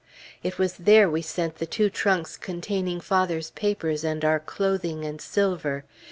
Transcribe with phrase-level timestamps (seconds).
[0.41, 5.21] It was there we sent the two trunks containing father's papers and our clothing and
[5.21, 5.83] silver.